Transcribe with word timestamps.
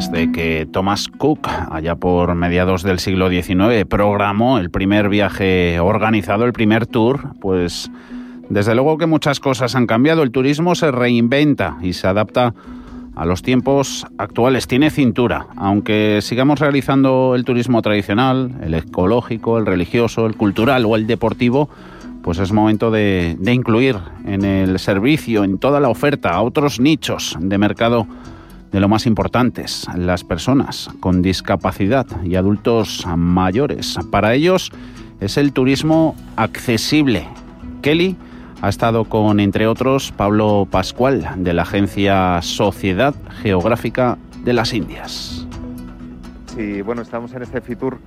desde 0.00 0.32
que 0.32 0.66
Thomas 0.72 1.08
Cook, 1.08 1.46
allá 1.70 1.94
por 1.94 2.34
mediados 2.34 2.82
del 2.82 3.00
siglo 3.00 3.28
XIX, 3.28 3.84
programó 3.86 4.56
el 4.56 4.70
primer 4.70 5.10
viaje 5.10 5.78
organizado, 5.78 6.46
el 6.46 6.54
primer 6.54 6.86
tour, 6.86 7.34
pues 7.38 7.90
desde 8.48 8.74
luego 8.74 8.96
que 8.96 9.04
muchas 9.04 9.40
cosas 9.40 9.74
han 9.74 9.86
cambiado. 9.86 10.22
El 10.22 10.30
turismo 10.30 10.74
se 10.74 10.90
reinventa 10.90 11.76
y 11.82 11.92
se 11.92 12.06
adapta 12.06 12.54
a 13.14 13.26
los 13.26 13.42
tiempos 13.42 14.06
actuales. 14.16 14.66
Tiene 14.66 14.88
cintura. 14.88 15.48
Aunque 15.56 16.20
sigamos 16.22 16.60
realizando 16.60 17.34
el 17.34 17.44
turismo 17.44 17.82
tradicional, 17.82 18.52
el 18.62 18.72
ecológico, 18.72 19.58
el 19.58 19.66
religioso, 19.66 20.24
el 20.24 20.34
cultural 20.34 20.86
o 20.86 20.96
el 20.96 21.06
deportivo, 21.06 21.68
pues 22.22 22.38
es 22.38 22.52
momento 22.52 22.90
de, 22.90 23.36
incluir 23.52 23.96
en 24.24 24.46
el 24.46 24.78
servicio, 24.78 25.44
en 25.44 25.58
toda 25.58 25.78
la 25.78 25.90
oferta, 25.90 26.30
a 26.30 26.40
otros 26.40 26.80
nichos 26.80 27.36
de 27.38 27.58
mercado 27.58 28.06
de 28.72 28.80
lo 28.80 28.88
más 28.88 29.06
importantes, 29.06 29.86
las 29.96 30.24
personas 30.24 30.90
con 31.00 31.22
discapacidad 31.22 32.06
y 32.24 32.36
adultos 32.36 33.04
mayores. 33.16 33.98
Para 34.10 34.34
ellos 34.34 34.70
es 35.20 35.36
el 35.36 35.52
turismo 35.52 36.14
accesible. 36.36 37.26
Kelly 37.82 38.16
ha 38.62 38.68
estado 38.68 39.04
con, 39.04 39.40
entre 39.40 39.66
otros, 39.66 40.12
Pablo 40.12 40.68
Pascual, 40.70 41.28
de 41.36 41.54
la 41.54 41.62
agencia 41.62 42.40
Sociedad 42.42 43.14
Geográfica 43.42 44.18
de 44.44 44.52
las 44.52 44.72
Indias. 44.72 45.46
Sí, 46.54 46.82
bueno, 46.82 47.02
estamos 47.02 47.32
en 47.32 47.42
este 47.42 47.60
Fitur 47.60 47.98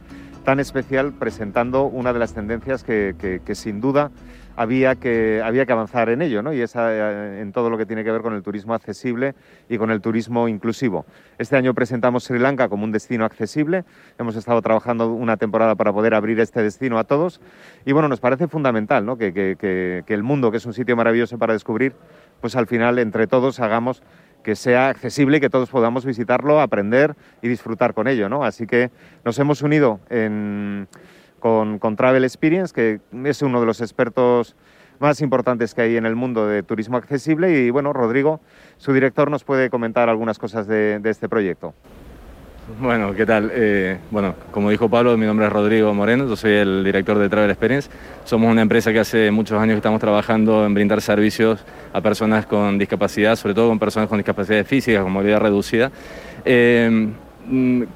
tan 0.44 0.60
especial 0.60 1.14
presentando 1.14 1.86
una 1.86 2.14
de 2.14 2.20
las 2.20 2.34
tendencias 2.34 2.84
que, 2.84 3.42
sin 3.54 3.82
duda 3.82 4.12
había 4.56 4.96
que, 4.96 5.42
había 5.44 5.66
que 5.66 5.72
avanzar 5.72 6.10
en 6.10 6.22
ello, 6.22 6.44
¿no? 6.44 6.54
y 6.54 6.62
es 6.62 6.76
eh, 6.76 7.40
en 7.42 7.52
todo 7.52 7.72
lo 7.72 7.78
que 7.78 7.88
tiene 7.88 8.04
que 8.04 8.12
ver 8.12 8.22
con 8.22 8.36
el 8.36 8.44
turismo 8.44 8.76
accesible 8.76 9.34
y 9.68 9.80
con 9.80 9.90
el 9.90 10.00
turismo 10.00 10.48
inclusivo. 10.48 11.08
Este 11.40 11.56
año 11.56 11.74
presentamos 11.74 12.26
Sri 12.26 12.38
Lanka 12.38 12.70
como 12.70 12.84
un 12.84 12.92
destino 12.92 13.26
accesible, 13.26 13.84
hemos 14.20 14.36
estado 14.36 14.62
trabajando 14.62 15.12
una 15.12 15.38
temporada 15.38 15.74
para 15.74 15.92
poder 15.92 16.14
abrir 16.14 16.40
este 16.40 16.62
destino 16.62 17.00
a 17.00 17.04
todos, 17.04 17.42
y 17.84 17.94
bueno, 17.94 18.10
nos 18.10 18.20
parece 18.20 18.48
fundamental 18.48 19.18
que 19.18 20.04
el 20.08 20.24
mundo, 20.24 20.52
que 20.52 20.58
es 20.58 20.66
un 20.68 20.74
sitio 20.74 20.96
maravilloso 20.96 21.40
para 21.40 21.54
descubrir, 21.54 21.94
pues 22.40 22.56
al 22.56 22.68
final 22.68 23.00
entre 23.00 23.26
todos 23.26 23.60
hagamos 23.60 24.04
que 24.44 24.56
sea 24.56 24.90
accesible 24.90 25.38
y 25.38 25.40
que 25.40 25.50
todos 25.50 25.70
podamos 25.70 26.06
visitarlo, 26.06 26.60
aprender 26.60 27.16
y 27.42 27.48
disfrutar 27.48 27.94
con 27.94 28.08
ello. 28.08 28.30
¿no? 28.30 28.44
Así 28.44 28.68
que 28.68 28.92
nos 29.26 29.40
hemos 29.40 29.62
unido 29.62 30.00
con, 31.40 31.80
con, 31.80 31.96
Travel 31.96 32.24
Experience, 32.24 32.74
que 32.74 33.00
es 33.26 33.42
uno 33.42 33.60
de 33.60 33.66
los 33.66 33.82
expertos 33.82 34.56
más 35.00 35.22
importantes 35.22 35.74
que 35.74 35.82
hay 35.82 35.98
en 35.98 36.06
el 36.06 36.16
mundo 36.16 36.48
de 36.48 36.64
turismo 36.64 36.98
accesible. 36.98 37.66
Y 37.66 37.70
bueno, 37.70 37.94
Rodrigo, 37.94 38.42
su 38.78 38.94
director, 38.94 39.32
nos 39.32 39.44
puede 39.44 39.70
comentar 39.70 40.10
algunas 40.10 40.38
cosas 40.38 40.68
de 40.68 41.02
este 41.04 41.28
proyecto. 41.28 41.74
Bueno, 42.66 43.14
¿qué 43.14 43.26
tal? 43.26 43.52
Eh, 43.54 43.98
bueno, 44.10 44.36
como 44.52 44.70
dijo 44.70 44.88
Pablo, 44.88 45.18
mi 45.18 45.26
nombre 45.26 45.46
es 45.46 45.52
Rodrigo 45.52 45.94
Moreno, 45.94 46.26
yo 46.30 46.38
soy 46.38 46.54
el 46.54 46.82
director 46.86 47.18
de 47.18 47.28
Travel 47.28 47.50
Experience. 47.50 47.90
Somos 48.24 48.50
una 48.50 48.62
empresa 48.62 48.94
que 48.94 49.00
hace 49.00 49.32
muchos 49.32 49.60
años 49.60 49.74
que 49.74 49.80
estamos 49.80 50.00
trabajando 50.00 50.66
en 50.66 50.74
brindar 50.74 51.02
servicios 51.02 51.60
a 51.92 52.00
personas 52.00 52.46
con 52.46 52.78
discapacidad, 52.78 53.36
sobre 53.36 53.54
todo 53.54 53.68
con 53.68 53.80
personas 53.80 54.08
con 54.08 54.18
discapacidad 54.18 54.64
física, 54.66 55.04
con 55.04 55.12
movilidad 55.12 55.42
reducida. 55.42 55.92
Eh, 56.46 57.10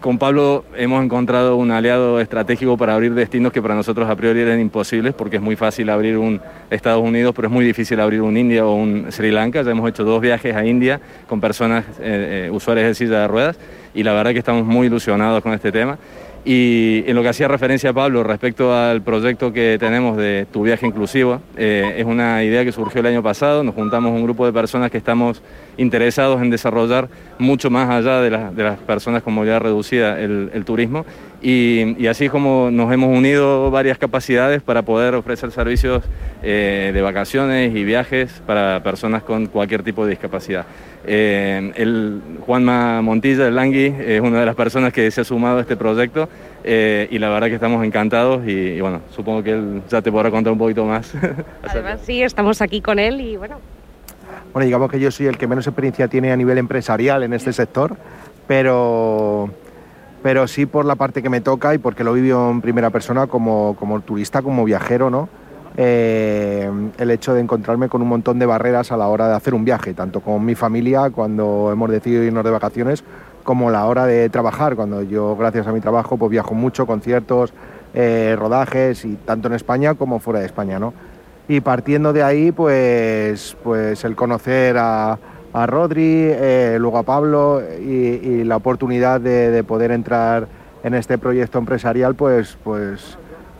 con 0.01 0.17
Pablo 0.17 0.65
hemos 0.75 1.03
encontrado 1.03 1.55
un 1.55 1.71
aliado 1.71 2.19
estratégico 2.19 2.77
para 2.77 2.93
abrir 2.93 3.13
destinos 3.13 3.53
que 3.53 3.61
para 3.61 3.75
nosotros 3.75 4.09
a 4.09 4.15
priori 4.15 4.41
eran 4.41 4.59
imposibles 4.59 5.13
porque 5.13 5.37
es 5.37 5.41
muy 5.41 5.55
fácil 5.55 5.89
abrir 5.89 6.17
un 6.17 6.41
Estados 6.69 7.01
Unidos, 7.01 7.33
pero 7.35 7.47
es 7.47 7.53
muy 7.53 7.65
difícil 7.65 7.99
abrir 7.99 8.21
un 8.21 8.35
India 8.35 8.65
o 8.65 8.75
un 8.75 9.11
Sri 9.11 9.31
Lanka. 9.31 9.61
Ya 9.61 9.71
hemos 9.71 9.89
hecho 9.89 10.03
dos 10.03 10.21
viajes 10.21 10.55
a 10.55 10.65
India 10.65 10.99
con 11.27 11.39
personas 11.39 11.85
eh, 11.99 12.47
eh, 12.47 12.49
usuarias 12.51 12.87
de 12.87 12.95
silla 12.95 13.21
de 13.21 13.27
ruedas 13.27 13.57
y 13.93 14.03
la 14.03 14.13
verdad 14.13 14.33
que 14.33 14.39
estamos 14.39 14.65
muy 14.65 14.87
ilusionados 14.87 15.41
con 15.41 15.53
este 15.53 15.71
tema. 15.71 15.97
Y 16.45 17.03
en 17.07 17.15
lo 17.15 17.23
que 17.23 17.29
hacía 17.29 17.49
referencia 17.49 17.91
Pablo 17.91 18.23
respecto 18.23 18.73
al 18.73 19.01
proyecto 19.01 19.51
que 19.51 19.77
tenemos 19.79 20.15
de 20.15 20.47
Tu 20.51 20.63
Viaje 20.63 20.85
Inclusivo, 20.85 21.41
eh, 21.57 21.95
es 21.97 22.05
una 22.05 22.41
idea 22.43 22.63
que 22.63 22.71
surgió 22.71 23.01
el 23.01 23.07
año 23.07 23.21
pasado. 23.21 23.63
Nos 23.63 23.75
juntamos 23.75 24.11
un 24.11 24.23
grupo 24.23 24.45
de 24.45 24.53
personas 24.53 24.89
que 24.89 24.97
estamos 24.97 25.41
interesados 25.77 26.41
en 26.41 26.49
desarrollar 26.49 27.07
mucho 27.39 27.69
más 27.69 27.89
allá 27.89 28.21
de, 28.21 28.29
las 28.29 28.79
personas 28.79 29.23
con 29.23 29.33
movilidad 29.33 29.61
reducida 29.61 30.19
el, 30.19 30.63
turismo. 30.65 31.05
Y, 31.41 32.07
así 32.07 32.29
como 32.29 32.69
nos 32.71 32.91
hemos 32.91 33.15
unido 33.15 33.69
varias 33.69 33.97
capacidades 33.97 34.61
para 34.61 34.81
poder 34.81 35.15
ofrecer 35.15 35.51
servicios 35.51 36.03
eh, 36.43 36.91
de 36.93 37.01
vacaciones 37.01 37.75
y 37.75 37.83
viajes 37.83 38.41
para 38.45 38.81
personas 38.81 39.23
con 39.23 39.47
cualquier 39.47 39.83
tipo 39.83 40.03
de 40.03 40.11
discapacidad. 40.11 40.65
Eh, 41.05 41.71
el 41.75 42.21
Juanma 42.41 43.01
Montilla, 43.01 43.47
el 43.47 43.55
Langui, 43.55 43.93
es 43.99 44.19
una 44.19 44.41
de 44.41 44.45
las 44.45 44.55
personas 44.55 44.91
que 44.91 45.09
se 45.11 45.21
ha 45.21 45.23
sumado 45.23 45.59
a 45.59 45.61
este 45.61 45.77
proyecto 45.77 46.27
eh, 46.63 47.07
y 47.11 47.17
la 47.19 47.29
verdad 47.29 47.47
que 47.47 47.55
estamos 47.55 47.85
encantados 47.85 48.45
y, 48.45 48.81
bueno, 48.81 49.01
supongo 49.15 49.41
que 49.41 49.51
él 49.51 49.81
ya 49.89 50.01
te 50.01 50.11
podrá 50.11 50.29
contar 50.31 50.51
un 50.51 50.59
poquito 50.59 50.85
más. 50.85 51.13
Además, 51.63 52.01
sí, 52.03 52.21
estamos 52.21 52.61
aquí 52.61 52.81
con 52.81 52.99
él 52.99 53.21
y 53.21 53.37
bueno. 53.37 53.76
Bueno, 54.57 54.65
digamos 54.65 54.89
que 54.89 54.99
yo 54.99 55.11
soy 55.11 55.27
el 55.27 55.37
que 55.37 55.45
menos 55.45 55.67
experiencia 55.67 56.07
tiene 56.07 56.31
a 56.31 56.35
nivel 56.35 56.57
empresarial 56.57 57.21
en 57.21 57.31
este 57.31 57.53
sector, 57.53 57.95
pero, 58.47 59.51
pero 60.23 60.47
sí 60.47 60.65
por 60.65 60.83
la 60.83 60.95
parte 60.95 61.21
que 61.21 61.29
me 61.29 61.41
toca 61.41 61.75
y 61.75 61.77
porque 61.77 62.03
lo 62.03 62.13
vivo 62.13 62.49
en 62.49 62.61
primera 62.61 62.89
persona 62.89 63.27
como, 63.27 63.75
como 63.77 64.01
turista, 64.01 64.41
como 64.41 64.65
viajero, 64.65 65.11
¿no? 65.11 65.29
Eh, 65.77 66.71
el 66.97 67.11
hecho 67.11 67.35
de 67.35 67.41
encontrarme 67.41 67.87
con 67.87 68.01
un 68.01 68.07
montón 68.07 68.39
de 68.39 68.47
barreras 68.47 68.91
a 68.91 68.97
la 68.97 69.09
hora 69.09 69.27
de 69.27 69.35
hacer 69.35 69.53
un 69.53 69.63
viaje, 69.63 69.93
tanto 69.93 70.21
con 70.21 70.43
mi 70.43 70.55
familia 70.55 71.11
cuando 71.11 71.69
hemos 71.71 71.91
decidido 71.91 72.23
irnos 72.23 72.43
de 72.43 72.49
vacaciones, 72.49 73.03
como 73.43 73.69
la 73.69 73.85
hora 73.85 74.07
de 74.07 74.27
trabajar, 74.29 74.75
cuando 74.75 75.03
yo 75.03 75.35
gracias 75.35 75.67
a 75.67 75.71
mi 75.71 75.81
trabajo 75.81 76.17
pues 76.17 76.31
viajo 76.31 76.55
mucho, 76.55 76.87
conciertos, 76.87 77.53
eh, 77.93 78.35
rodajes, 78.35 79.05
y 79.05 79.17
tanto 79.17 79.49
en 79.49 79.53
España 79.53 79.93
como 79.93 80.17
fuera 80.17 80.39
de 80.39 80.47
España. 80.47 80.79
¿no? 80.79 80.95
Y 81.47 81.61
partiendo 81.61 82.11
de 82.13 82.23
ahí, 82.23 82.51
pues, 82.51 83.55
pues 83.63 84.03
el 84.03 84.15
conocer 84.15 84.77
a, 84.77 85.17
a 85.53 85.65
Rodri, 85.65 86.27
eh, 86.29 86.77
luego 86.79 86.97
a 86.97 87.03
Pablo 87.03 87.61
y, 87.79 88.43
la 88.43 88.57
oportunidad 88.57 89.21
de, 89.21 89.51
de, 89.51 89.63
poder 89.63 89.91
entrar 89.91 90.47
en 90.83 90.93
este 90.93 91.17
proyecto 91.17 91.57
empresarial, 91.57 92.15
pues, 92.15 92.57
pues 92.63 93.17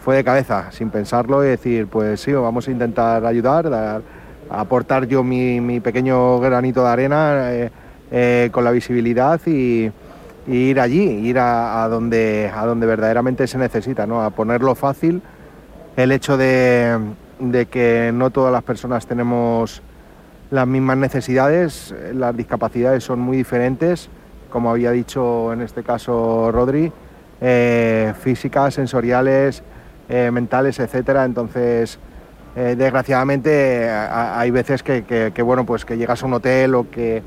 fue 0.07 0.15
de 0.15 0.23
cabeza, 0.23 0.71
sin 0.71 0.89
pensarlo 0.89 1.43
y 1.43 1.49
decir, 1.49 1.87
pues 1.87 2.21
sí, 2.21 2.31
vamos 2.31 2.65
a 2.69 2.71
intentar 2.71 3.25
ayudar, 3.25 4.01
aportar 4.49 5.05
yo 5.05 5.21
mi, 5.21 5.81
pequeño 5.81 6.39
granito 6.39 6.81
de 6.81 6.89
arena 6.89 7.53
eh, 7.53 7.71
eh, 8.11 8.49
con 8.53 8.63
la 8.63 8.71
visibilidad 8.71 9.41
y, 9.45 9.91
ir 10.47 10.79
allí, 10.79 11.01
ir 11.01 11.39
a, 11.39 11.85
donde, 11.89 12.49
a 12.55 12.65
donde 12.65 12.87
verdaderamente 12.87 13.47
se 13.47 13.57
necesita, 13.57 14.07
¿no? 14.07 14.23
a 14.23 14.29
ponerlo 14.29 14.75
fácil. 14.75 15.21
El 15.97 16.13
hecho 16.13 16.37
de, 16.37 16.97
que 17.69 18.11
no 18.13 18.29
todas 18.29 18.51
las 18.51 18.63
personas 18.63 19.05
tenemos 19.05 19.81
las 20.49 20.67
mismas 20.67 20.97
necesidades, 20.97 21.93
las 22.13 22.35
discapacidades 22.35 23.03
son 23.03 23.19
muy 23.19 23.37
diferentes, 23.37 24.09
como 24.49 24.71
había 24.71 24.91
dicho 24.91 25.51
en 25.53 25.61
este 25.61 25.83
caso 25.83 26.51
Rodri, 26.51 26.91
eh, 27.41 28.13
físicas, 28.19 28.73
sensoriales, 28.73 29.61
eh, 30.09 30.31
mentales, 30.31 30.79
etcétera. 30.79 31.25
Entonces, 31.25 31.99
eh, 32.55 32.75
desgraciadamente, 32.77 33.89
hay 33.89 34.49
veces 34.51 34.81
que, 34.81 35.41
bueno, 35.43 35.65
pues 35.65 35.85
que 35.85 35.97
llegas 35.97 36.23
a 36.23 36.25
un 36.25 36.33
hotel 36.33 36.75
o 36.75 36.89
que 36.89 37.21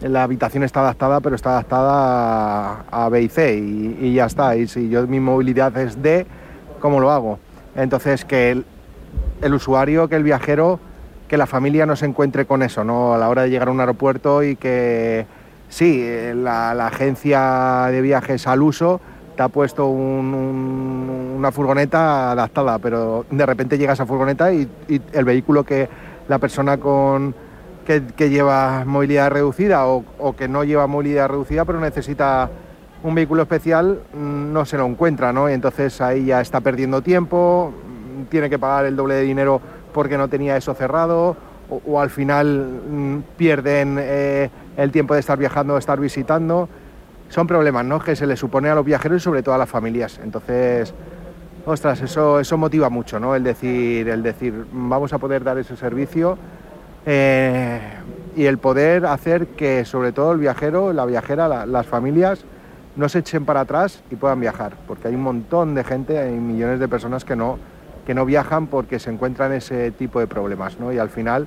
la 0.00 0.24
habitación 0.24 0.64
está 0.64 0.80
adaptada, 0.80 1.20
pero 1.20 1.36
está 1.36 1.50
adaptada 1.50 2.84
a, 2.90 3.08
B 3.08 3.22
y 3.22 3.28
C 3.28 3.56
y, 3.56 4.14
ya 4.14 4.26
está. 4.26 4.56
Y 4.56 4.66
si 4.66 4.88
yo 4.88 5.06
mi 5.06 5.20
movilidad 5.20 5.76
es 5.76 6.02
D, 6.02 6.26
¿cómo 6.80 6.98
lo 6.98 7.12
hago? 7.12 7.38
Entonces, 7.76 8.24
que 8.24 8.64
el, 9.42 9.54
usuario, 9.54 10.08
que 10.08 10.16
el 10.16 10.22
viajero, 10.22 10.80
que 11.28 11.36
la 11.36 11.46
familia 11.46 11.86
no 11.86 11.96
se 11.96 12.06
encuentre 12.06 12.46
con 12.46 12.62
eso, 12.62 12.84
¿no? 12.84 13.14
A 13.14 13.18
la 13.18 13.28
hora 13.28 13.42
de 13.42 13.50
llegar 13.50 13.68
a 13.68 13.72
un 13.72 13.80
aeropuerto 13.80 14.42
y 14.42 14.56
que 14.56 15.26
sí, 15.68 16.04
la, 16.34 16.74
la 16.74 16.86
agencia 16.86 17.88
de 17.90 18.00
viajes 18.00 18.46
al 18.46 18.62
uso 18.62 19.00
te 19.36 19.42
ha 19.42 19.48
puesto 19.48 19.86
una 19.86 21.50
furgoneta 21.52 22.32
adaptada, 22.32 22.78
pero 22.78 23.24
de 23.30 23.46
repente 23.46 23.78
llega 23.78 23.94
esa 23.94 24.06
furgoneta 24.06 24.52
y, 24.52 24.68
el 25.12 25.24
vehículo 25.24 25.64
que 25.64 25.88
la 26.28 26.38
persona 26.38 26.78
con 26.78 27.34
que, 27.84 28.30
lleva 28.30 28.84
movilidad 28.86 29.30
reducida 29.30 29.86
o, 29.86 30.36
que 30.36 30.48
no 30.48 30.64
lleva 30.64 30.86
movilidad 30.86 31.28
reducida 31.28 31.64
pero 31.64 31.80
necesita 31.80 32.48
un 33.02 33.14
vehículo 33.14 33.42
especial 33.42 34.00
mm, 34.14 34.52
no 34.52 34.64
se 34.64 34.76
lo 34.76 34.86
encuentra, 34.86 35.32
¿no? 35.32 35.50
Y 35.50 35.54
entonces 35.54 36.00
ahí 36.00 36.26
ya 36.26 36.40
está 36.40 36.60
perdiendo 36.60 37.02
tiempo, 37.02 37.72
tiene 38.28 38.50
que 38.50 38.58
pagar 38.58 38.86
el 38.86 38.96
doble 38.96 39.14
de 39.14 39.22
dinero 39.22 39.60
porque 39.92 40.16
no 40.16 40.28
tenía 40.28 40.56
eso 40.56 40.74
cerrado 40.74 41.36
o, 41.86 42.00
al 42.00 42.10
final 42.10 42.80
mm, 42.88 43.18
pierden 43.36 43.96
eh, 43.98 44.50
el 44.76 44.90
tiempo 44.90 45.14
de 45.14 45.20
estar 45.20 45.38
viajando, 45.38 45.74
de 45.74 45.80
estar 45.80 45.98
visitando 45.98 46.68
son 47.32 47.46
problemas 47.46 47.84
¿no? 47.86 47.98
que 47.98 48.14
se 48.14 48.26
les 48.26 48.38
supone 48.38 48.68
a 48.68 48.74
los 48.74 48.84
viajeros 48.84 49.22
y 49.22 49.24
sobre 49.24 49.42
todo 49.42 49.54
a 49.54 49.58
las 49.58 49.68
familias. 49.68 50.20
Entonces, 50.22 50.92
ostras, 51.64 52.02
eso, 52.02 52.38
eso 52.38 52.58
motiva 52.58 52.90
mucho, 52.90 53.18
¿no? 53.18 53.34
El 53.34 53.42
decir, 53.42 54.06
el 54.10 54.22
decir, 54.22 54.66
vamos 54.70 55.14
a 55.14 55.18
poder 55.18 55.42
dar 55.42 55.56
ese 55.56 55.74
servicio. 55.74 56.36
Eh, 57.06 57.80
y 58.36 58.44
el 58.44 58.58
poder 58.58 59.06
hacer 59.06 59.46
que 59.48 59.86
sobre 59.86 60.12
todo 60.12 60.32
el 60.32 60.38
viajero, 60.38 60.92
la 60.92 61.06
viajera, 61.06 61.64
las 61.64 61.86
familias 61.86 62.44
no 62.96 63.08
se 63.08 63.20
echen 63.20 63.46
para 63.46 63.60
atrás 63.60 64.02
y 64.10 64.16
puedan 64.16 64.38
viajar, 64.38 64.74
porque 64.86 65.08
hay 65.08 65.14
un 65.14 65.22
montón 65.22 65.74
de 65.74 65.84
gente, 65.84 66.18
hay 66.18 66.32
millones 66.32 66.80
de 66.80 66.88
personas 66.88 67.24
que 67.24 67.34
no, 67.34 67.58
que 68.06 68.14
no 68.14 68.24
viajan 68.24 68.66
porque 68.66 68.98
se 68.98 69.10
encuentran 69.10 69.52
ese 69.52 69.90
tipo 69.92 70.20
de 70.20 70.26
problemas, 70.26 70.78
¿no? 70.78 70.92
Y 70.92 70.98
al 70.98 71.10
final, 71.10 71.46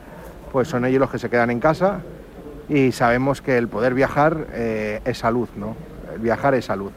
pues 0.51 0.67
son 0.67 0.85
ellos 0.85 0.99
los 0.99 1.11
que 1.11 1.19
se 1.19 1.29
quedan 1.29 1.51
en 1.51 1.59
casa 1.59 1.99
y 2.69 2.91
sabemos 2.91 3.41
que 3.41 3.57
el 3.57 3.67
poder 3.67 3.93
viajar 3.93 4.47
eh, 4.53 5.01
es 5.05 5.19
salud, 5.19 5.49
¿no? 5.55 5.75
Viajar 6.19 6.55
es 6.55 6.65
salud. 6.65 6.91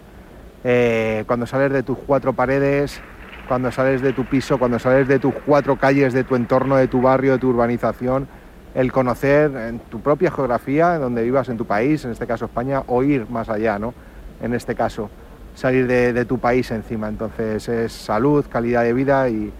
Eh, 0.64 1.24
cuando 1.26 1.46
sales 1.46 1.72
de 1.72 1.82
tus 1.82 1.98
cuatro 1.98 2.32
paredes, 2.32 3.00
cuando 3.46 3.72
sales 3.72 4.02
de 4.02 4.12
tu 4.12 4.24
piso, 4.24 4.58
cuando 4.58 4.78
sales 4.78 5.08
de 5.08 5.18
tus 5.18 5.34
cuatro 5.46 5.76
calles, 5.76 6.12
de 6.12 6.24
tu 6.24 6.36
entorno, 6.36 6.76
de 6.76 6.88
tu 6.88 7.00
barrio, 7.00 7.32
de 7.32 7.38
tu 7.38 7.48
urbanización, 7.48 8.28
el 8.74 8.92
conocer 8.92 9.50
en 9.56 9.78
tu 9.80 10.00
propia 10.00 10.30
geografía, 10.30 10.98
donde 10.98 11.22
vivas 11.22 11.48
en 11.48 11.56
tu 11.56 11.64
país, 11.64 12.04
en 12.04 12.12
este 12.12 12.26
caso 12.26 12.44
España, 12.44 12.82
o 12.86 13.02
ir 13.02 13.28
más 13.28 13.48
allá, 13.48 13.78
¿no? 13.78 13.94
En 14.40 14.54
este 14.54 14.74
caso, 14.74 15.10
salir 15.58 15.88
de, 15.88 16.24
tu 16.24 16.38
país 16.38 16.70
encima. 16.70 17.08
Entonces 17.08 17.68
es 17.68 17.92
salud, 17.92 18.44
calidad 18.48 18.84
de 18.84 18.92
vida 18.92 19.28
y 19.28 19.50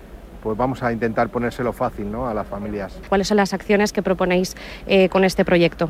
pues 0.43 0.57
vamos 0.57 0.83
a 0.83 0.93
intentar 0.93 1.29
ponérselo 1.29 1.73
fácil 1.73 2.11
¿no? 2.11 2.29
a 2.29 2.35
las 2.35 2.47
familias. 2.47 2.97
¿Cuáles 3.09 3.27
son 3.27 3.37
las 3.37 3.53
acciones 3.53 3.93
que 3.93 4.01
proponéis 4.01 4.57
eh, 4.87 5.09
con 5.09 5.25
este 5.25 5.45
proyecto? 5.45 5.89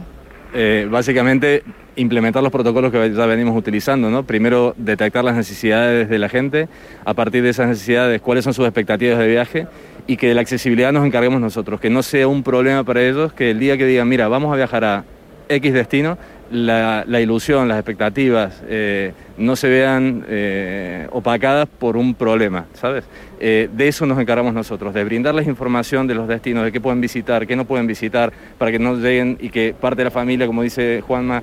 Eh, 0.54 0.88
básicamente 0.90 1.62
implementar 1.96 2.42
los 2.42 2.50
protocolos 2.50 2.90
que 2.90 3.12
ya 3.12 3.26
venimos 3.26 3.54
utilizando, 3.54 4.08
¿no? 4.08 4.22
Primero 4.22 4.72
detectar 4.78 5.22
las 5.22 5.36
necesidades 5.36 6.08
de 6.08 6.18
la 6.18 6.30
gente, 6.30 6.70
a 7.04 7.12
partir 7.12 7.42
de 7.42 7.50
esas 7.50 7.68
necesidades 7.68 8.22
cuáles 8.22 8.44
son 8.44 8.54
sus 8.54 8.64
expectativas 8.64 9.18
de 9.18 9.28
viaje 9.28 9.66
y 10.06 10.16
que 10.16 10.28
de 10.28 10.34
la 10.34 10.40
accesibilidad 10.40 10.90
nos 10.90 11.04
encarguemos 11.04 11.38
nosotros, 11.38 11.80
que 11.80 11.90
no 11.90 12.02
sea 12.02 12.28
un 12.28 12.42
problema 12.42 12.82
para 12.82 13.02
ellos, 13.02 13.34
que 13.34 13.50
el 13.50 13.58
día 13.58 13.76
que 13.76 13.84
digan, 13.84 14.08
mira, 14.08 14.26
vamos 14.28 14.50
a 14.50 14.56
viajar 14.56 14.84
a 14.86 15.04
X 15.50 15.72
destino, 15.74 16.16
la, 16.50 17.20
ilusión, 17.20 17.68
las 17.68 17.78
expectativas 17.78 18.62
eh, 18.66 19.12
no 19.36 19.56
se 19.56 19.68
vean 19.68 20.24
eh, 20.28 21.06
opacadas 21.12 21.68
por 21.68 21.96
un 21.96 22.14
problema, 22.14 22.66
¿sabes? 22.74 23.04
Eh, 23.40 23.68
de 23.72 23.88
eso 23.88 24.06
nos 24.06 24.18
encargamos 24.18 24.52
nosotros, 24.54 24.94
de 24.94 25.04
brindarles 25.04 25.46
información 25.46 26.06
de 26.06 26.14
los 26.14 26.26
destinos, 26.26 26.64
de 26.64 26.72
qué 26.72 26.80
pueden 26.80 27.00
visitar, 27.00 27.46
qué 27.46 27.54
no 27.54 27.64
pueden 27.64 27.86
visitar, 27.86 28.32
para 28.58 28.72
que 28.72 28.78
no 28.78 28.96
lleguen 28.96 29.38
y 29.40 29.50
que 29.50 29.74
parte 29.78 29.98
de 29.98 30.04
la 30.04 30.10
familia, 30.10 30.46
como 30.46 30.62
dice 30.62 31.02
Juanma, 31.06 31.42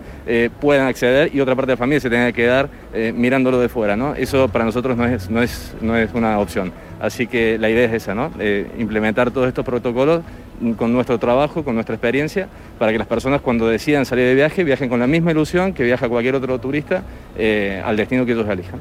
puedan 0.59 0.87
acceder 0.87 1.33
y 1.33 1.39
otra 1.39 1.55
parte 1.55 1.71
de 1.71 1.73
la 1.73 1.77
familia 1.77 1.99
se 1.99 2.09
tenga 2.09 2.27
que 2.27 2.33
quedar 2.33 2.69
mirándolo 3.13 3.59
de 3.59 3.69
fuera, 3.69 3.95
¿no? 3.95 4.15
Eso 4.15 4.49
para 4.49 4.65
nosotros 4.65 4.97
no 4.97 5.05
es, 5.05 5.29
no 5.29 5.41
es, 5.41 5.73
no 5.81 5.95
es 5.95 6.13
una 6.13 6.39
opción. 6.39 6.73
Así 6.99 7.27
que 7.27 7.57
la 7.57 7.69
idea 7.69 7.85
es 7.85 7.93
esa, 7.93 8.15
¿no? 8.15 8.31
implementar 8.77 9.31
todos 9.31 9.47
estos 9.47 9.65
protocolos 9.65 10.21
con 10.77 10.93
nuestro 10.93 11.19
trabajo, 11.19 11.63
con 11.63 11.75
nuestra 11.75 11.95
experiencia, 11.95 12.47
para 12.79 12.91
que 12.91 12.97
las 12.97 13.07
personas 13.07 13.41
cuando 13.41 13.67
decidan 13.67 14.05
salir 14.05 14.25
de 14.25 14.35
viaje 14.35 14.63
viajen 14.63 14.89
con 14.89 14.99
la 14.99 15.07
misma 15.07 15.31
ilusión 15.31 15.73
que 15.73 15.83
viaja 15.83 16.09
cualquier 16.09 16.35
otro 16.35 16.59
turista 16.59 17.03
eh, 17.37 17.81
al 17.83 17.97
destino 17.97 18.25
que 18.25 18.33
ellos 18.33 18.47
elijan. 18.47 18.79